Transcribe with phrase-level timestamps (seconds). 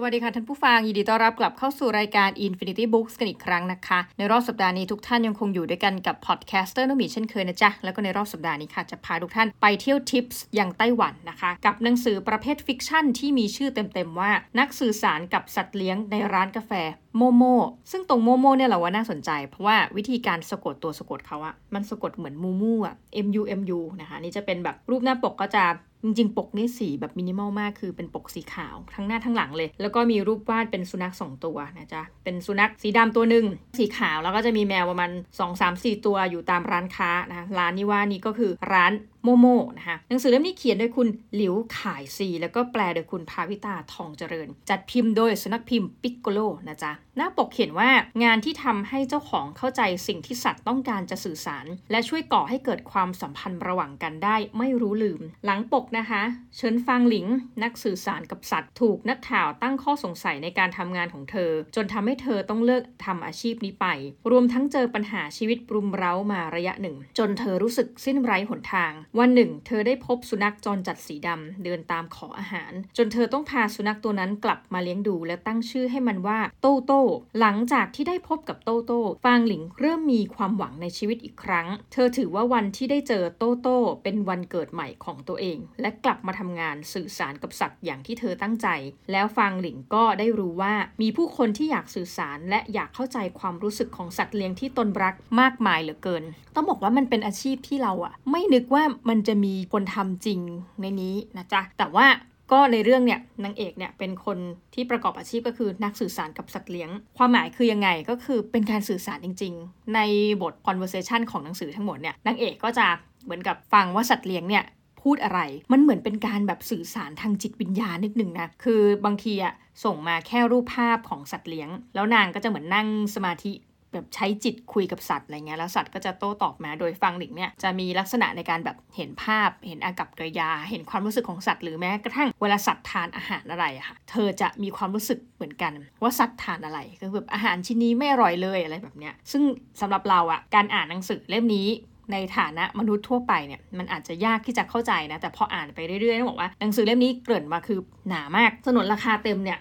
[0.00, 16.72] สวัสดีค่ะท่านผู้ฟัง ยินดีต้อนรับกลับเข้าสู่รายการ Infinity Books กันอีกครั้งนะคะ ในรอบสัปดาห์นี้ทุกท่านยังคงอยู่ด้วยกันกับ podcaster นมีเช่นเคยนะจ๊ะ แล้วก็ในรอบสัปดาห์นี้ค่ะ จะพาทุกท่านไปเที่ยวทริปอย่างไต้หวันนะคะ กับหนังสือประเภท fiction ที่มีชื่อเต็มๆว่า นักสื่อสารกับสัตว์เลี้ยงในร้านกาแฟ
[17.16, 17.42] โมโม
[17.90, 22.94] ซึ่งตรงโมโมเนี่ยเราว่าน่าสนใจ เพราะว่าวิธีการสะกดตัวสะกดเขาอะมันสะกดเหมือนมูมูอะ
[23.26, 25.64] M U M U นะคะนี่จะเป็นแบบรูปหน้าปกก็จะ
[26.02, 33.46] จริงๆ ปกนี่สีแบบมินิมอลมากคือเป็นปกสีขาวทั้งหน้าทั้งหลังเลย แล้วก็มีรูปวาดเป็นสุนัขสองตัวนะจ๊ะ เป็นสุนัขสีดำตัวหนึ่ง
[33.78, 38.92] สีขาวแล้วก็จะมีแมวประมาณ2 3 4 ตัวอยู่ตามร้านค้านะร้านนี่ว่านี่ก็คือร้าน
[39.28, 47.90] โมโมนะคะหนังสือเล่มนี้เขียนโดยคุณหลิวขายซี แล้วก็แปลโดยคุณภาวิตาทองเจริญ จัดพิมพ์โดยสุนัขพิมพ์ปิกโกโลนะจ๊ะหน้าปกเขียนว่า
[48.24, 56.22] งานที่ทำให้เจ้าของเข้าใจสิ่งที่สัตว์ต้องการจะสื่อสาร และช่วยก่อให้เกิดความสัมพันธ์ระหว่างกันได้ไม่รู้ลืม หลังปกนะคะ
[56.56, 57.26] เชิญฟังหลิง
[57.62, 63.86] นักสื่อสารกับสัตว์ถูกนักข่าวตั้งข้อสงสัยในการทำงานของเธอ จนทำให้เธอต้องเลิกทำอาชีพนี้ไป
[64.30, 77.02] รวมทั้งเจอปัญหาชีวิตปรุมเร้ามาระยะหนึ่ง จนเธอรู้สึกสิ้นไร้หนทางวันหนึ่ง เธอได้พบสุนัขจรจัดสีดำเดินตามขออาหาร จนเธอต้องพาสุนัขตัวนั้นกลับมาเลี้ยงดู และตั้งชื่อให้มันว่าโตโต้
[77.40, 88.68] หลังจากที่ได้พบกับโตโต้ฟางหลิงเริ่มมีความหวังในชีวิตอีกครั้ง เธอถือว่าวันที่ได้เจอโตโต้เป็นวันเกิดใหม่ของตัวเอง และกลับมาทำงานสื่อสารกับสัตว์อย่างที่เธอตั้งใจ
[89.12, 100.40] แล้วฟางหลิงก็ได้รู้ว่ามีผู้คนที่อยากสื่อสารและอยากเข้าใจความรู้สึกของสัตว์เลี้ยงที่ตนรักมากมายเหลือเกิน ต้องบอกว่ามันเป็นอาชีพที่เราอะไม่นึกว่ามันจะมีคนทำจริง
[100.80, 102.06] ในนี้นะจ๊ะ แต่ว่า
[102.52, 104.38] ก็ในเรื่องเนี่ยนางเอกเนี่ยเป็นคน
[104.74, 110.00] ที่ประกอบอาชีพก็คือนักสื่อสารกับสัตว์เลี้ยง ความหมายคือยังไงก็คือเป็นการสื่อสารจริง ๆ ใน
[110.42, 112.86] บท conversation ของหนังสือทั้งหมดเนี่ยนางเอกก็จะ
[113.24, 114.64] เหมือนกับฟังว่าสัตว์เลี้ยงเนี่ย
[115.02, 115.40] พูดอะไร
[115.72, 119.54] มันเหมือนเป็นการแบบสื่อสารทางจิตวิญญาณนิดนึงนะ คือบางทีอะ
[119.84, 123.52] ส่งมาแค่รูปภาพของสัตว์เลี้ยง แล้วนางก็จะเหมือนนั่งสมาธิ
[123.92, 135.72] แบบใช้จิตคุยกับสัตว์อะไรเงี้ยแล้วสัตว์ก็จะโต้ตอบมาโดยฟังหลิงเนี่ยจะมีลักษณะในการแบบเห็นภาพ เห็นอากับกริยา เห็นความรู้สึกของสัตว์หรือแม้กระทั่งเวลาสัตว์ทานอาหารอะไรอะค่ะ เธอจะมีความรู้สึกเหมือนกัน
[136.02, 139.42] ว่าสัตว์ทานอะไรก็แบบอาหารชิ้นนี้ไม่อร่อยเลยอะไรแบบเนี้ยซึ่ง
[139.80, 141.68] สำหรับเราอะการอ่านหนังสือเล่มนี้
[142.12, 149.58] ในฐานะมนุษย์ทั่วไปเนี่ยมันอาจจะยากที่จะเข้าใจนะ แต่พออ่านไปเรื่อยๆต้องบอกว่าหนังสือเล่มนี้เกริ่นมาคือหนามากสนุนราคาเต็มเนี่ย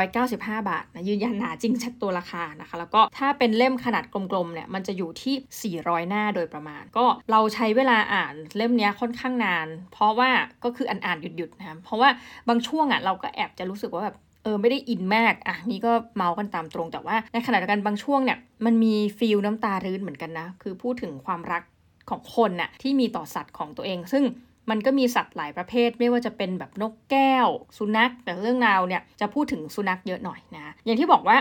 [0.00, 0.36] 395
[0.70, 10.30] บาทนะยืนยันหนาจริงชัดตัวราคานะคะ แล้วก็ถ้าเป็นเล่มขนาดกลมๆเนี่ยมันจะอยู่ที่ 400 หน้าโดยประมาณ ก็เราใช้เวลาอ่านเล่มนี้ค่อนข้างนาน เพราะว่า
[10.64, 12.08] ก็คืออ่านๆหยุดๆนะเพราะว่า
[12.48, 21.62] บางช่วงอะเราก็แอบจะรู้สึกว่าแบบเออไม่ได้อินมากอะนี่ก็เมากันตามตรงแต่ว่าในขณะเดียวกันบางช่วงเนี่ยมันมีฟีลน้ำตารื้นเหมือนกันนะ คือพูดถึงความรัก
[22.10, 24.24] ของคนน่ะที่มีต่อสัตว์ของตัวเอง ซึ่ง
[24.70, 31.36] มันก็มีสัตว์หลายประเภท ไม่ว่าจะเป็นแบบนกแก้ว สุนัข แต่เรื่องราวเนี่ยจะพูดถึงสุนัขเยอะหน่อยนะ อย่างที่บอกว่า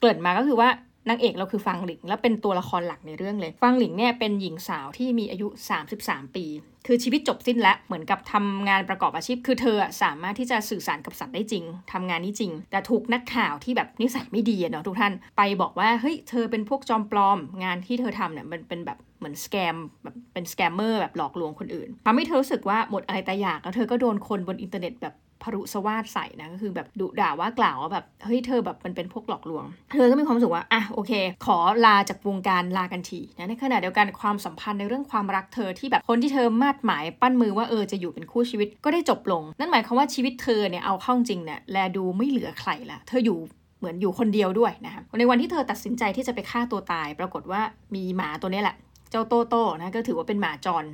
[0.00, 0.68] เกิดมาก็คือว่า
[1.08, 5.48] นางเอกเราคือฟังหลิง และเป็นตัวละครหลักในเรื่องเลยฟังหลิงเนี่ยเป็นหญิงสาวที่มีอายุ
[5.92, 6.46] 33 ปี
[6.86, 31.12] คือชีวิตจบสิ้นแล้วเหมือนกับทำงานประกอบอาชีพ คือเธอสามารถที่จะสื่อสารกับสัตว์ได้จริงทำงานนี้จริง แต่ถูกนักข่าวที่แบบนิสัยไม่ดีเนาะทุกท่านไปบอกว่าเฮ้ยเธอเป็นพวกจอมปลอม งานที่เธอทำเนี่ยมันเป็นแบบเหมือน scam แบบเป็น scammer แบบหลอกลวงคนอื่นทำให้เธอรู้สึกว่าหมดอะไรตายอยากแล้วเธอก็โดนคนบนอินเทอร์เน็ตแบบ ผรุสวาทใส่นะก็คือแบบดุด่าว่ากล่าวว่าแบบเฮ้ยเธอแบบมันเป็นพวกหลอกลวง เธอก็มีความรู้สึกว่าอะโอเค
[31.46, 43.38] ขอลาจากวงการลากันทีนะในขณะเดียวกันความสัมพันธ์ในเรื่องความรักเธอที่แบบคนที่เธอมาดหมายปั้นมือว่าเออจะอยู่เป็นคู่ชีวิตก็ได้จบลง นั่นหมายความว่าชีวิตเธอเนี่ยเอาเข้าจริงเนี่ยแลดูไม่เหลือใครละเธออยู่
[43.78, 47.60] เหมือนอยู่คนเดียวด้วยนะคะในวันที่เธอตัดสินใจที่จะไปฆ่าตัวตาย ปรากฏว่า
[47.94, 48.76] มีหมาตัวนี้แหละ
[49.12, 50.84] เจ้าโตโต้นะก็ถือว่าเป็นหมาจร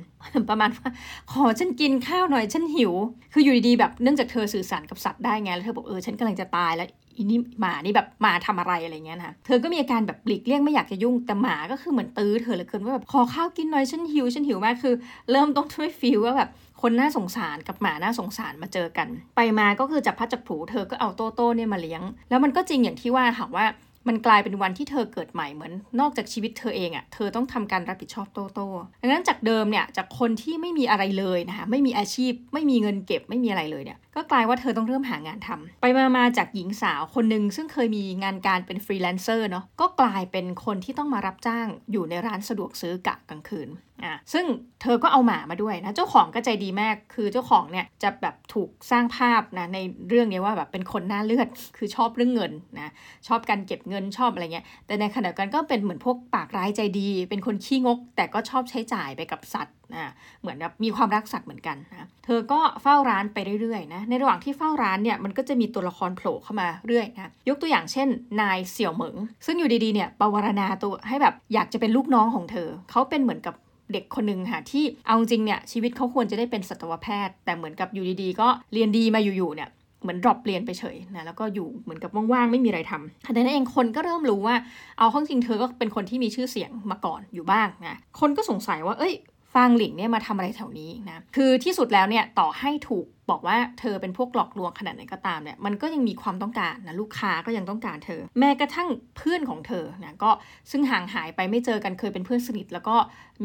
[0.49, 0.89] ประมาณว่า
[1.31, 2.93] ขอฉันกินข้าวหน่อยฉันหิว
[3.33, 14.93] คืออยู่ดีๆแบบเนื่องจากเธอสื่อสารกับสัตว์ได้ไงแล้วเธอบอกเออฉันกำลังจะตายแล้วอีนี่หมานี่แบบมาทำอะไรอะไรเงี้ยนะเธอก็มีอาการแบบปลีกเลี่ยงไม่อยากจะยุ่งแต่หมาก็คือเหมือนตื้อเธอเลยเกินว่าแบบขอข้าวกินหน่อยฉันหิวฉันหิวมากคือ
[15.31, 16.49] เริ่มต้องช่วย feel ว่าแบบ
[16.81, 23.65] คนน่าสงสารกับหมาน่าสงสารมาเจอกัน ไปมาก็คือจับพลัดจับผลูเธอก็เอาโตโต้เนี่ยมาเลี้ยง แล้วมันก็จริงอย่างที่ว่าค่ะว่า
[24.07, 28.67] มันกลายเป็นวันที่เธอเกิดใหม่เหมือน นอกจากชีวิตเธอเองอะ่ะ เธอต้องทำการรับผิดชอบโตโต้
[29.01, 43.69] ดังนั้นจากเดิมเนี่ย จากคนที่ไม่มีอะไรเลยนะคะ ไม่มีอาชีพ ไม่มีเงินเก็บ ไม่มีอะไรเลยเนี่ย ก็กลายว่าเธอต้องเริ่มหางานทำไปมามาจากหญิงสาวคนหนึ่งซึ่งเคยมีงานการเป็นฟรีแลนเซอร์เนาะ ก็กลายเป็นคนที่ต้องมารับจ้างอยู่ในร้านสะดวกซื้อกะกลางคืน
[44.05, 44.45] อะซึ่ง
[44.81, 49.79] เธอก็เอาหมามาด้วยนะเจ้าของก็ใจดีมากคือเจ้าของเนี่ยจะแบบถูกสร้างภาพนะใน
[50.09, 51.47] เรื่องนี้ว่าแบบเป็นคนหน้าเลือด
[51.77, 52.91] คือชอบเรื่องเงินนะ
[53.27, 60.11] ชอบการเก็บเงินชอบอะไรเงี้ยแต่ในขณะเดียวกันก็เป็นเหมือนพวกปากร้ายใจดี เป็นคนขี้งก แต่ก็ชอบใช้จ่ายไปกับสัตว์นะ
[60.41, 68.07] เหมือนแบบมีความรักสัตว์เหมือนกันนะเธอก็เฝ้าร้านไปเรื่อยๆนะในระหว่างที่เฝ้าร้านเนี่ยมันก็จะมีตัวละครโผล่เข้ามาเรื่อยนะยกตัวอย่างเช่น
[68.41, 69.15] นายเสี่ยวเหมิง
[69.45, 73.55] ซึ่งอยู่ดีๆเนี่ยปวารณาตัวให้แบบอยากจะเป็นลูกน้องของเธอเขาเป็นเหมือนกับ
[73.93, 79.69] เด็กคนหนึ่งค่ะที่เอาจริงเนี่ยชีวิตเขาควรจะได้เป็นสัตวแพทย์ แต่เหมือนกับอยู่ดีๆ ก็เรียนดีมาอยู่ๆเนี่ย
[80.01, 84.55] เหมือน drop เรียนไปเฉยนะแล้วก็อยู่เหมือนกับว่างๆไม่มีอะไรทำแต่นั้นเองคนก็เริ่มรู้ว่า
[84.97, 89.13] เอาข้อจริงเธอก็เป็นคนที่มีชื่อเสียงมาก่อนอยู่บ้างนะคนก็สงสัยว่าเอ้ย
[89.53, 100.31] ฟางหลิงเนี่ยมาทำอะไรแถวนี้นะคือที่สุดแล้วเนี่ยต่อให้ถูก บอกว่าเธอเป็นพวกหลอกลวงขนาดไหนก็ตามเนี่ยมันก็ยังมีความต้องการนะลูกค้าก็ยังต้องการเธอ แม้กระทั่งเพื่อนของเธอนะก็
[100.71, 102.95] ซึ่งห่างหายไปไม่เจอกันเคยเป็นเพื่อนสนิท แล้วก็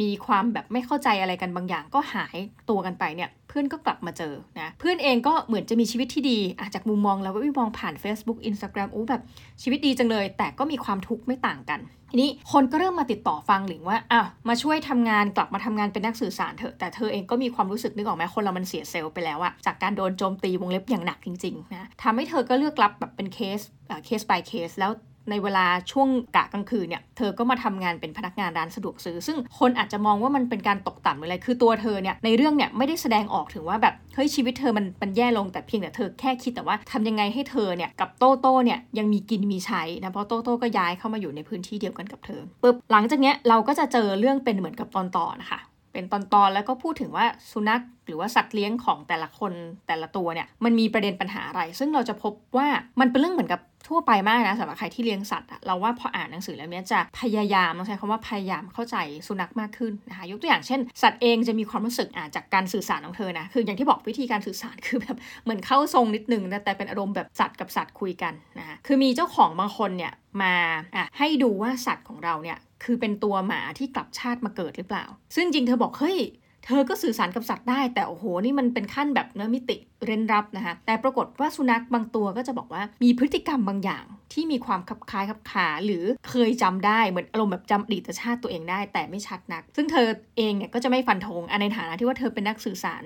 [0.00, 2.36] มีความแบบไม่เข้าใจอะไรกันบางอย่าง ก็หาย
[2.70, 9.22] ตัวกันไปเนี่ยเพื่อนก็กลับมาเจอนะเพื่อนเองก็เหมือนจะมีชีวิตที่ดีอาจากมุมมองแล้วว่ามองผ่าน Facebook Instagram โอ้แบบ
[9.62, 23.60] ชีวิตดีจังเลย แต่ก็มีความทุกข์ไม่ต่างกันทีนี้คนก็เริ่มมาติดต่อฟังหลิงว่าอะมาช่วยทำงานกลับมาทำงานเป็นนักสื่อสารเถอะแต่เธอเองก็มีความรู้สึกนึกออกไหมคนเรามันเสียเซลล์ไปแล้วอะจากการโดนโจมตีวงเล็บอย่างหนักจริงๆนะทำให้เธอก็เลือกรับแบบเป็นเคส
[24.04, 24.92] เคส by เคสแล้ว
[25.30, 45.60] ในเวลาช่วงกะกลางคืนเนี่ย เธอก็มาทำงานเป็นพนักงานร้านสะดวกซื้อ ซึ่งคนอาจจะมองว่ามันเป็นการตกต่ำหรืออะไร คือตัวเธอเนี่ยในเรื่องเนี่ยไม่ได้แสดงออกถึงว่าแบบเฮ้ยชีวิตเธอมันมันแย่ลงแต่เพียงแต่เธอแค่คิดแต่ว่าทำยังไงให้เธอเนี่ยกับโตโต้เนี่ยยังมีกินมีใช้นะเพราะโตโต้ก็ย้ายเข้ามาอยู่ในพื้นที่เดียวกันกับเธอปุ๊บหลังจากเนี้ยเราก็จะเจอเรื่องเป็นเหมือนกับตอนต่อนะคะ
[45.94, 49.52] เป็นตอนๆแล้วก็พูดถึงว่าสุนัขหรือว่าสัตว์เลี้ยงของแต่ละคน
[49.88, 52.68] แต่ละตัวเนี่ยมันมีประเด็นปัญหาอะไร ซึ่งเราจะพบว่า
[53.00, 58.96] มันเป็นเรื่องเหมือนกับทั่วไปมากนะสำหรับใครที่เลี้ยงสัตว์อะเราว่าพออ่านหนังสือแล้วเนี้ยจะพยายามต้องใช้คำว่าพยายามเข้าใจ
[59.26, 70.12] สุนัขมากขึ้นนะคะยกตัวอย่างเช่น สัตว์เองจะมีความรู้สึกอ่าจากการสื่อสารของเธอนะคืออย่างที่บอกวิธีการสื่อสารคือแบบเหมือนเข้าทรงนิดนึงแต่เป็นอารมณ์แบบสัตว์กับสัตว์คุยกันนะคะคือมีเจ้าของบางคนเนี่ย
[70.42, 70.54] มา
[70.96, 75.04] อะให้ดูว่าสัตว์ของเราเนี่ย คือเป็นตัวหมาที่กลับชาติมาเกิดหรือเปล่า
[75.34, 76.18] ซึ่งจริงเธอบอกเฮ้ย
[76.66, 93.04] เธอก็สื่อสารกับสัตว์ได้ แต่โอ้โหนี่มันเป็นขั้นแบบเนื้อมิติเร้นรับนะคะแต่ปรากฏว่าสุนัขบางตัวก็จะบอกว่ามีพฤติกรรมบางอย่างที่มีความคับคล้ายคับขาหรือเคยจำได้เหมือนอารมณ์แบบจำอดีตชาติตัวเองได้ แต่ไม่ชัดนัก ซึ่งเธอเองเนี่ยก็จะไม่ฟันธงในฐานะที่ว่าเธอเป็นนักสื่อสาร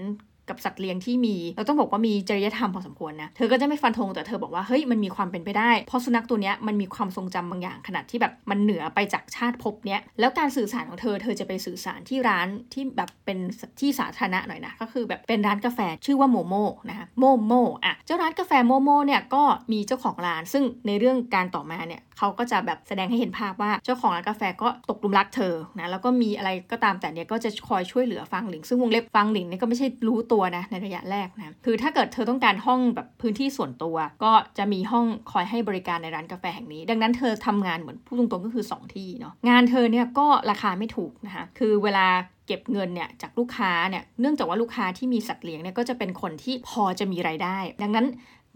[0.51, 13.39] กับสัตว์เลี้ยงที่มี เราต้องบอกว่ามีจริยธรรมพอสมควรนะ เธอก็จะไม่ฟันธงแต่เธอบอกว่าเฮ้ยมันมีความเป็นไปได้ เพราะสุนัขตัวนี้มันมีความทรงจำบางอย่างขนาดที่แบบมันเหนือไปจากชาติภพเนี้ย แล้วการสื่อสารของเธอเธอจะไปสื่อสารที่ร้านที่แบบเป็น
[13.81, 16.55] ที่สาธารณะหน่อยนะ ก็คือแบบเป็นร้านกาแฟชื่อว่าโมโม
[16.91, 17.53] นะคะโมโม
[17.85, 19.43] อะเจ้าร้านกาแฟโมโมเนี่ยก็
[19.73, 42.07] มีเจ้าของร้าน ซึ่งในเรื่องการต่อมาเนี่ยเขาก็จะแบบแสดงให้เห็นภาพว่าเจ้าของร้านกาแฟก็ตกลุมรักเธอนะแล้วก็มีอะไรก็ตามแต่เนี่ยก็จะคอยช่วยเหลือฟังหลิง ซึ่งวงเล็บฟังหลิงเนี่ยก็ไม่ใช่รู้ตัวนะในระยะแรกนะคือถ้าเกิดเธอต้องการห้องแบบพื้นที่ส่วนตัว ก็จะมีห้องคอยให้บริการในร้านกาแฟแห่งนี้ ดังนั้นเธอทำงานเหมือนผู้ตรงๆก็คือ 2 ที่เนาะงานเธอเนี่ยก็ราคาไม่ถูกนะคะคือเวลา
[42.47, 48.07] เก็บเงินเนี่ยจากลูกค้าเนี่ยเนื่องจากว่าลูกค้าที่มีสัตว์เลี้ยงเนี่ยก็จะเป็นคนที่พอจะมีไรายได้ ดังนั้น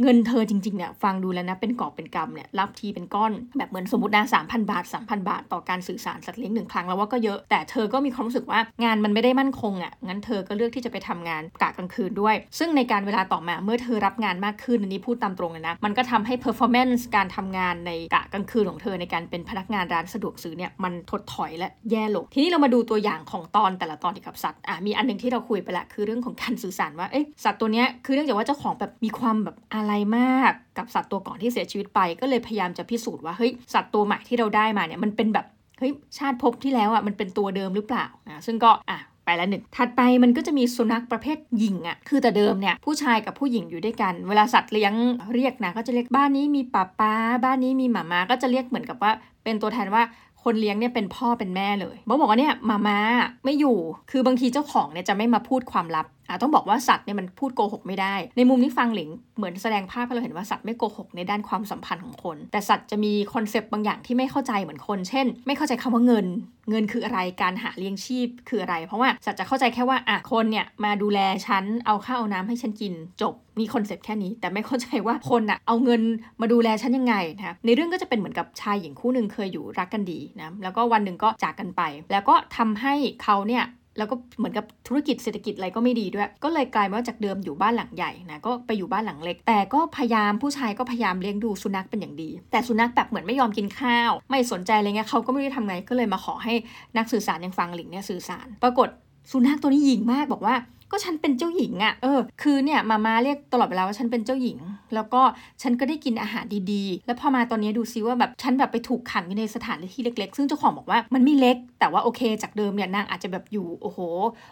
[0.00, 35.46] เงินเธอจริงๆเนี่ยฟังดูแล้วนะเป็นกอบเป็นกำเนี่ยรับทีเป็นก้อนแบบเหมือนสมมตินะสามพันบาท3,000บาท ต่อการสื่อสารสัตว์เลี้ยงหนึ่งครั้งแล้วว่าก็เยอะ แต่เธอก็มีความรู้สึกว่างานมันไม่ได้มั่นคงอะ่ะงั้นเธอก็เลือกที่จะไปทำงานกะกลางคืนด้วย ซึ่งในการเวลาต่อมาเมื่อเธอรับงานมากขึ้นอันนี้พูดตามตรงเลยนะมันก็ทำให้ performance การทำงานในกะกลางคืนของเธอในการเป็นพนักงานร้านสะดวกซื้อเนี่ยมันถดถอยและแย่ลงทีนี้เรามาดูตัวอย่างของตอนแต่ละตอนเกี่ยวกับสัตว์อะมีอันนึงที่เราคุยไปละคือเรื่องของการสื่อสารว่าเอ๊ะสัตว์ตัวเนี้ยคือเนื่องจากว่าเจ้าของแบบมีความแบบอะไรมากกับสัตว์ตัวก่อนที่เสียชีวิตไป ก็เลยพยายามจะพิสูจน์ว่าเฮ้ยสัตว์ตัวใหม่ที่เราได้มาเนี่ยมันเป็นแบบ
[35.78, 44.94] เฮ้ยชาติภพที่แล้วอะมันเป็นตัวเดิมหรือเปล่านะซึ่งก็อะไปละหนึ่งถัดไปมันก็จะมีสุนัขประเภทหญิงอะ่ะ คือแต่เดิมเนี่ยผู้ชายกับผู้หญิงอยู่ด้วยกัน เวลาสัตว์เลี้ยง
[45.34, 47.12] เรียกนะก็จะเรียกบ้านนี้มีป้าป้า
[47.44, 49.12] บ้านนี้มีหมามาก็จะเรียกเหมือนกับว่า
[49.44, 50.02] เป็นตัวแทนว่า
[50.44, 52.98] คนเลี้ยงเนี่ยเป็นพ่อเป็นแม่เลยบอกบอกว่าเนี่ยมาม่า
[53.44, 53.78] ไม่อยู่
[54.10, 56.06] คือบางทีเจ้าของเนี่ยจะไม่มาพูดความลับ
[56.42, 66.26] ต้องบอกว่าสัตว์เนี่ยมันพูดโกหกไม่ได้ ในมุมนี้ฟางหลิงเหมือนแสดงภาพให้เราเห็นว่าสัตว์ไม่โกหกในด้านความสัมพันธ์ของคน แต่สัตว์จะมี concept บางอย่างที่ไม่เข้าใจเหมือนคน เช่น ไม่เข้าใจคำว่าเงิน
[66.70, 76.02] เงินคืออะไรการหาเลี้ยงชีพคืออะไร เพราะว่าสัตว์จะเข้าใจแค่ว่าอะคนเนี่ยมาดูแลฉันเอาข้าวเอาน้ำให้ฉันกินจบมี concept แค่นี้ แต่ไม่เข้าใจว่าคนอะเอาเงิน
[76.40, 83.64] มาดูแลฉันยังไงนะในเรื่องก็จะเป็นเหมือนกับชายหญิงคู่หนึ่งเคยอยู่รักกันดีนะแล้วก็วันหนึ่งก็จากกันไป แล้วก็ทำให้เขาเนี่ย
[83.98, 96.54] แล้วก็เหมือนกับธุรกิจเศรษฐกิจอะไรก็ไม่ดีด้วย ก็เลยกลายว่าจากเดิมอยู่บ้านหลังใหญ่นะก็ไปอยู่บ้านหลังเล็ก แต่ก็พยายามผู้ชายก็พยายามเลี้ยงดูสุนัขเป็นอย่างดี แต่สุนัขแบบเหมือนไม่ยอมกินข้าว ไม่สนใจอะไรเงี้ยเขาก็ไม่รู้ทำไงก็เลยมาขอให้
[96.96, 98.88] นักสื่อสารยังฟังหลิงเนี่ยสื่อสาร ปรากฏ
[99.32, 100.54] สุนัขตัวนี้ยิงมากบอกว่า
[100.92, 104.58] ก็ฉันเป็นเจ้าหญิงอะ่ะเออคือเนี่ยมามาเรียกตลอดเวลาว่าฉันเป็นเจ้าหญิง
[104.94, 105.22] แล้วก็
[105.62, 113.98] ฉันก็ได้กินอาหารดีๆ แล้วพอมาตอนนี้ดูซิว่าแบบฉันแบบไปถูกขังอยู่ในสถานที่เล็กๆ ซึ่งเจ้าของบอกว่ามันไม่เล็ก แต่ว่าโอเค จากเดิมเนี่ยนางอาจจะแบบอยู่โอ้โห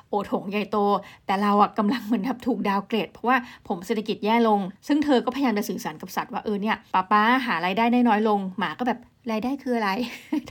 [0.09, 0.79] โอโถงใหญ่โต
[1.27, 3.37] แต่เราอะกำลังเหมือนแบบถูกดาวเกรด เพราะว่า
[3.69, 8.99] ผมเศรษฐกิจแย่ลง ซึ่งเธอก็พยายามจะสื่อสารกับสัตว์ว่าเออเนี่ยป้าป้าหารายได้ได้น้อยลงหมาก็แบบ
[9.31, 9.91] รายได้คืออะไร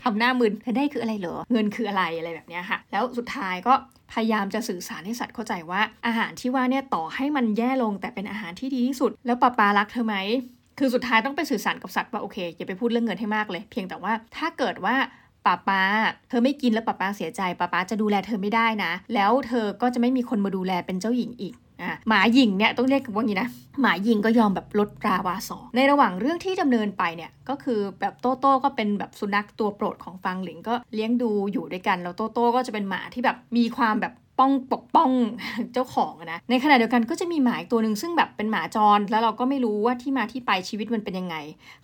[0.01, 3.73] ทำหน้ามึนรายได้คืออะไรเหรอ เงินคืออะไรอะไรแบบนี้ค่ะ แล้วสุดท้ายก็
[4.13, 10.15] พยายามจะสื่อสารให้สัตว์เข้าใจว่าอาหารที่ว่าเนี่ยต่อให้มันแย่ลงแต่เป็นอาหารที่ดีที่สุด แล้วป้าปารักเธอไหม
[10.79, 14.95] คือสุดท้ายต้องไปสื่อสารกับสัตว์ว่าโอเคอย่าไปพูดเรื่องเงินให้มากเลย เพียงแต่ว่าถ้าเกิดว่า
[15.45, 15.81] ป้าป้า
[16.29, 23.49] เธอไม่กินแล้วป้าป้าเสียใจป้าป้าจะดูแลเธอไม่ได้นะ แล้วเธอก็จะไม่มีคนมาดูแลเป็นเจ้าหญิงอีก อะหมาหญิงเนี่ยต้องเรียกว่าอย่างนี้นะ
[23.81, 35.09] หมาหญิงก็ยอมแบบลดราวาสอในระหว่างเรื่องที่ดำเนินไปเนี่ยก็คือแบบโตโต้ก็เป็นแบบสุนัขตัวโปรดของฟังหลิงก็เลี้ยงดูอยู่ด้วยกันแล้วโตโต้ก็จะเป็นหมาที่แบบมีความแบบ ป้องปกป้อง
[35.73, 41.35] เจ้าของนะ ในขณะเดียวกันก็จะมีหมาอีกตัวหนึ่งซึ่งแบบเป็นหมาจร แล้วเราก็ไม่รู้ว่าที่มาที่ไปชีวิตมันเป็นยังไง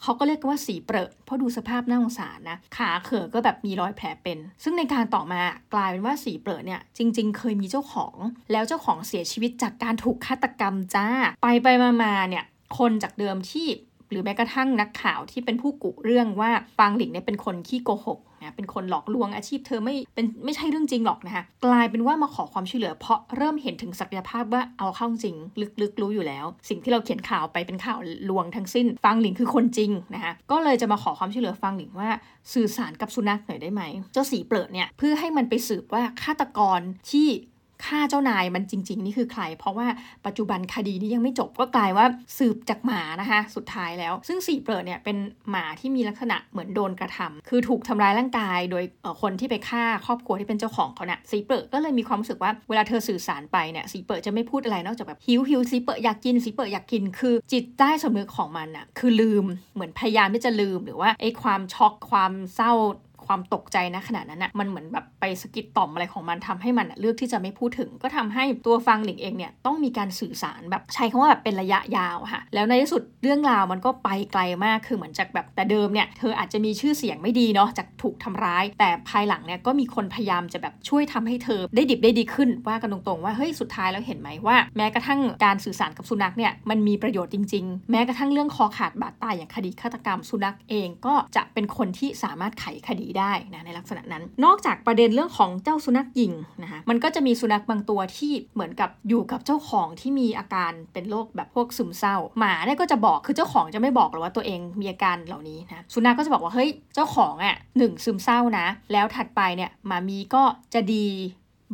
[0.01, 5.41] เขาก็เรียกว่าสีเปรอะเพราะดูสภาพน่าสงสารนะ ขาเขือก็แบบมีรอยแผลเป็น ซึ่งในการต่อมา
[5.73, 8.15] กลายเป็นว่าสีเปรอะเนี่ยจริง ๆ เคยมีเจ้าของ
[8.51, 11.07] แล้วเจ้าของเสียชีวิตจากการถูกฆาตกรรมจ้า
[11.43, 11.67] ไปไป
[12.03, 12.43] มาๆเนี่ย
[12.77, 13.67] คนจากเดิมที่
[14.09, 25.35] หรือแม้กระทั่งนักข่าวที่เป็นผู้กุเรื่องว่าฟางหลิงเนี่ยเป็นคนขี้โกหก นะเป็นคนหลอกลวงอาชีพเธอไม่เป็นไม่ใช่เรื่องจริงหรอกนะคะกลายเป็นว่ามาขอความช่วยเหลือ เพราะเริ่มเห็นถึงศักยภาพว่าเอาเข้าจริง
[25.81, 27.99] ลึกๆรู้อยู่แล้ว สิ่งที่เราเขียนข่าวไปเป็นข่าว
[28.29, 32.09] ลวงทั้งสิ้นฟางหลิงคือคนจริงนะคะก็เลยจะมาขอความช่วยเหลือฟางหลิงว่า
[32.53, 33.81] สื่อสารกับสุนัขหน่อยได้ไหม
[34.13, 36.79] เจ้าสีเปลือกเนี่ยเพื่อให้มันไปสืบว่าฆาตกร
[37.11, 37.27] ที่
[37.85, 39.87] ฆ่าเจ้านายมันจริง ๆ นี่คือใคร เพราะว่า
[40.25, 42.05] ปัจจุบันคดีนี้ยังไม่จบก็กลายว่า
[42.37, 45.17] สืบจากหมานะคะ สุดท้ายแล้ว ซึ่งสีเปิดเนี่ยเป็น
[45.49, 48.83] หมาที่มีลักษณะเหมือนโดนกระทำคือถูกทำร้ายร่างกาย โดย
[49.21, 62.71] คนที่ไปฆ่าครอบครัวที่เป็นเจ้าของเขาเนะ่ยสีเปิดก็เลยมีความรู้สึกว่าเวลาเธอสื่อสารไปเนี่ยสีเปิดจะไม่พูดอะไรนอกจากแบบหิวหิวสีเปิดอยากกินสีเปิดอยากกิน คือจิตใต้สำนึกของมันอะคือลืมเหมือนพยายามที่จะลืมหรือว่าไอ้ความช็อกความเศร้า
[63.27, 110.43] ความตกใจนะขณะนั้นอะมันเหมือนแบบไปสกิดต่อมอะไรของมันทำให้มันเลือกที่จะไม่พูดถึง ก็ทำให้ตัวฟังหลิงเองเนี่ยต้องมีการสื่อสารแบบใช้คำว่าแบบเป็นระยะยาวค่ะ แล้วในที่สุดเรื่องราวมันก็ไปไกลมากคือเหมือนจากแบบแต่เดิมเนี่ยเธออาจจะมีชื่อเสียงไม่ดีเนาะจากถูกทำร้าย แต่ภายหลังเนี่ยก็มีคนพยายามจะแบบช่วยทำให้เธอได้ดิบได้ดีขึ้นว่ากันตรงๆว่าเฮ้ยสุดท้ายแล้วเห็นไหมว่า แม้กระทั่งการสื่อสารกับสุนัขเนี่ยมันมีประโยชน์จริง ๆ แม้กระทั่งเรื่องคอขาดบาดตายอย่างคดีฆาตกรรมสุนัขเองก็จะเป็นคนที่สามารถไขคดีได้นะในลักษณะนั้น นอกจากประเด็นเรื่องของเจ้าสุนัขยิงนะคะมันก็จะมีสุนัขบางตัวที่เหมือนกับอยู่กับเจ้าของที่มีอาการเป็นโรคแบบพวกซึมเศร้า หมาเนี่ยก็จะบอกคือเจ้าของจะไม่บอกหรอกว่าตัวเองมีอาการเหล่านี้นะสุนัขก็จะบอกว่าเฮ้ยเจ้าของอะหนึ่งซึมเศร้านะ แล้วถัดไปเนี่ยหมามีก็
[110.73, 111.07] จะดี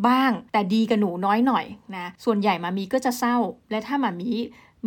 [0.08, 3.38] บ้างแต่ดีกับหนูน้อยหน่อยนะส่วนใหญ่มามีก็จะเศร้า
[3.72, 4.32] และถ้ามามี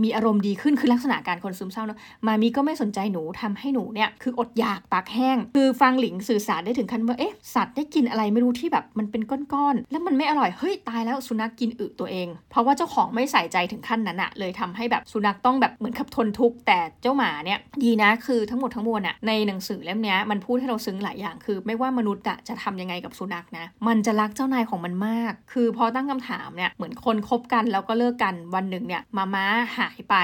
[0.02, 9.22] มีอารมณ์ดีขึ้นคือลักษณะการคนซึมเศร้าเนาะมามีก็ไม่สนใจหนูทำให้หนูเนี่ยคืออดอยากปากแห้ง คือฟังหลิงสื่อสารได้ถึงขั้นว่าเอ๊ะสัตว์ได้กินอะไรไม่รู้ที่แบบมันเป็น
[9.52, 29.46] ก้อนๆแล้วมันไม่อร่อยเฮ้ยตายแล้วสุนัขกกินอึตัวเอง เพราะว่าเจ้าของไม่ใส่ใจถึงขั้นนั้นอะเลยทำให้แบบสุนัขต้องแบบเหมือนขับทนทุกข์แต่เจ้าหมาเนี่ยดีนะคือทั้งหมดทั้งมวลอะในหนังสือเล่มนี้มันพูดให้เราซึ้งหลายอย่าง คือ ไม่ว่ามนุษย์อะจะทำยังไงกับสุนัขนะมันจะรักเจ้านายของมันมาก คือพอตั้งคำถามเนี่ยเหมือนคนคบกันแล้วก็เลิกกันวันหนึ่งเนี่ยมาม้า
[29.76, 30.16] หาายไป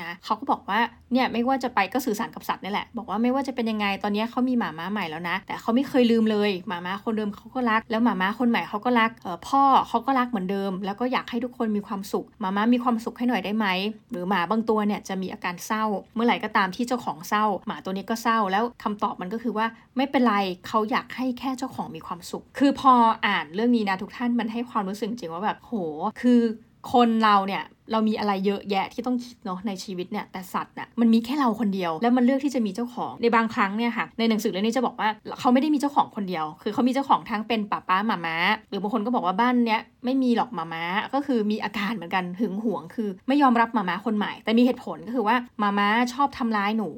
[0.00, 0.80] นะเขาก็บอกว่า
[1.12, 13.66] เนี่ยไม่ว่าจะไปก็สื่อสารกับสัตว์นี่แหละ บอกว่าไม่ว่าจะเป็นยังไงตอนนี้เขามีหมาม้าใหม่แล้วนะ แต่เขาไม่เคยลืมเลยหมาม้าคนเดิมเขาก็รัก แล้วหมาม้าคนใหม่เขาก็รักเออพ่อเขาก็รักเหมือนเดิม แล้วก็อยากให้ทุกคนมีความสุขหมาม้ามีความสุขให้หน่อยได้ไหม
[14.10, 19.66] หรือหมาบางตัวเนี่ยจะมีอาการเศร้า เมื่อไหร่ก็ตามที่เจ้าของเศร้า หมาตัวนี้ก็เศร้าแล้วคำตอบมันก็คือว่า
[19.96, 22.92] ไม่เป็นไรเขาอยากให้แค่เจ้าของมีความสุข คือพอ
[23.26, 25.72] อ่านเรื่องนี้นะทุกท่านมันให้ความรู้สึกจริงว่าแบบโห
[26.20, 26.40] คือ
[26.92, 35.08] คนเราเนี่ยเรามีอะไรเยอะแยะที่ต้องคิดเนาะในชีวิตเนี่ยแต่สัตว์น่ะมันมีแค่เราคนเดียว แล้วมันเลือกที่จะมีเจ้าของในบางครั้งเนี่ยค่ะในหนังสือเล่มนี้จะบอกว่า
[35.40, 38.36] เขาไม่ได้มีเจ้าของคนเดียว คือเขามีเจ้าของทั้งเป็นป้าป้าหมาม้า
[38.68, 46.90] หรือบางคนก็บอกว่าบ้านเนี้ยไม่มีหรอกหมาม้าก็คือมีอาการเหมือนกันหึงหวง คือไม่ยอมรับหมาม้าคนใหม่ แต่มีเหตุผลก็คือว่าหมาม้าชอบทำร้ายหนู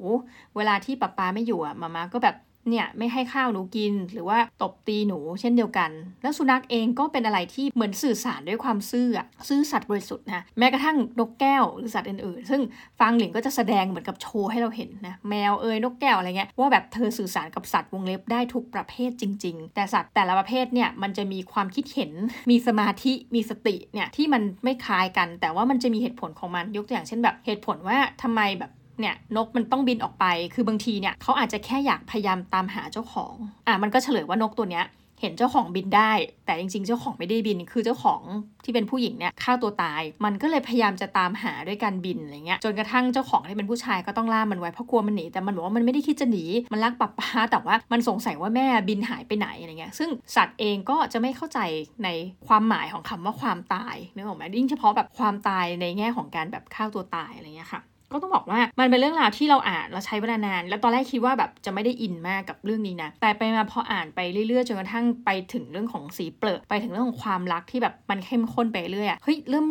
[0.57, 2.37] เวลาที่ป้าป้าไม่อยู่อะหมาม้าก็แบบ
[2.71, 5.91] เนี่ยไม่ให้ข้าวหนูกิน หรือว่าตบตีหนูเช่นเดียวกัน
[6.23, 9.07] แล้วสุนัขเองก็เป็นอะไรที่เหมือนสื่อสารด้วยความซื่อ
[9.49, 12.61] ซื่อสัตย์บริสุทธิ์นะแม้กระทั่งนกแก้วหรือสัตว์อื่นๆ ซึ่ง
[13.01, 22.13] ฟังหลิงก็จะแสดงเหมือนกับโชว์ให้เราเห็นนะแมวเอ่ยนกแก้วอะไรเงี้ยว่าแบบเธอสื่อสารกับสัตว์วงเล็บได้ทุกประเภทจริง ๆ แต่สัตว์แต่ละประเภทเนี่ยมันจะมีความคิดเห็น
[22.51, 30.25] มีสมาธิมีสติเนี่ยที่มันไม่คล้ายกัน แต่ว่ามันจะมีเหตุผลของมันยกตัวอย่างเช่นแบบเหตุผลว่าทำไมแบบ เนี่ยนกมันต้องบินออกไป
[30.55, 33.35] คือบางทีเนี่ยเขาอาจจะแค่อยากพยายามตามหาเจ้าของ
[33.67, 34.87] อะมันก็เฉลยว่านกตัวเนี้ย
[35.21, 36.13] เห็นเจ้าของบินได้
[36.47, 38.23] แต่จริง ๆ เจ้าของไม่ได้บิน คือเจ้าของ
[38.65, 51.59] ที่เป็นผู้หญิงเนี่ยฆ่าตัวตาย มันก็เลยพยายามจะตามหาด้วยการบินอะไรเงี้ย จนกระทั่งเจ้าของที่เป็นผู้ชายก็ต้องล่ามันไว้เพราะกลัวมันหนี แต่มันบอกว่ามันไม่ได้คิดจะหนี มันรักปับป้าแต่ว่ามันสงสัยว่าแม่บินหายไปไหนอะไรเงี้ย ซึ่งสัตว์เองก็จะไม่เข้าใจ
[52.05, 52.09] ใน
[52.47, 57.83] ความหมายของคำว่าความตายนึกออกไหมยิ่งเฉพาะแบบความตายในแง่ของการแบบฆ่าตัวตายอะไรเงี้ยค่ะ
[58.13, 69.67] ก็ต้องบอกว่ามันเป็นเรื่องราวที่เราอ่านเราใช้เวลานาน แล้วตอนแรกคิดว่าแบบจะไม่ได้อินมากกับเรื่องนี้นะ แต่ไปมาพออ่านไปเรื่อยๆจนกระทั่งไปถึงเรื่องของสีเปลือกไปถึงเรื่องของความรักที่แบบมันเข้มข้นไปเรื่อยเฮ้ยเริ่ม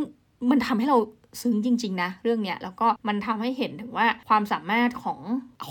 [0.52, 0.98] มันทำให้เรา
[1.42, 5.20] ซึ้งจริง ๆ นะ เรื่องเนี้ยแล้วก็มันทำให้เห็นถึงว่าความสามารถของ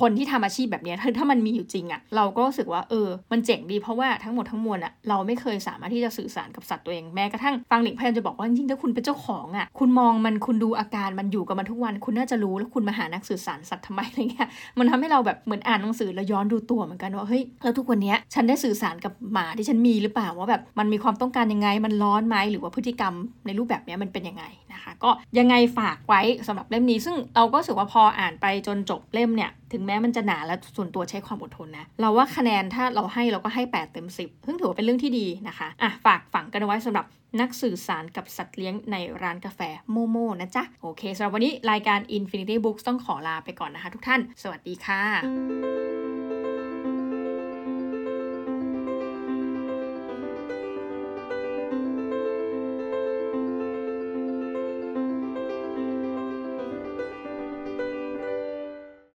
[0.00, 23.14] คนที่ทำอาชีพแบบนี้ถ้ามันมีอยู่จริงอะเราก็รู้สึกว่าเออมันเจ๋งดีเพราะว่าทั้งหมดทั้งมวลอะเราไม่เคยสามารถที่จะสื่อสารกับสัตว์ตัวเองแม้กระทั่งฟังหลิงพยายามจะบอกว่าจริงๆถ้าคุณเป็นเจ้าของอะคุณมองมันคุณดูอาการมันอยู่กับมันทุกวัน คุณน่าจะรู้แล้วคุณมาหานักสื่อสารสัตว์ทำไมอะไรเงี้ยมันทำให้เราแบบเหมือนอ่านหนังสือแล้วย้อนดูตัวเหมือนกันว่าเฮ้ยแล้วทุกวันนี้ฉันได้สื่อสารกับหมาที่ฉันมีหรือเปล่าว่าแบบมันมีความต้องการยังไงมันร้อนไหมหรือว่าพฤติกรรม
[23.46, 37.06] ในรูปแบบนี้มันเป็นยังไงนะคะ ก็ยังไงฝากไว้สำหรับเล่มนี้ ซึ่งเราก็รู้สึกว่าพออ่านไปจนจบเล่มเนี่ย ถึงแม้มันจะหนาและส่วนตัวใช้ความอดทนนะ เราว่าคะแนนถ้าเราให้เราก็ให้ 8 เต็ม 10 ซึ่งถือว่าเป็นเรื่องที่ดีนะคะอะฝากฝังกันไว้สำหรับ
[37.40, 46.03] นักสื่อสารกับสัตว์เลี้ยงในร้านกาแฟโมโมนะจ๊ะ โอเคสำหรับวันนี้รายการ Infinity Books ต้องขอลาไปก่อนนะคะทุกท่าน สวัสดีค่ะ